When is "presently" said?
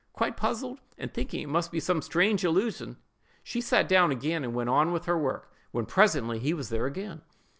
5.85-6.39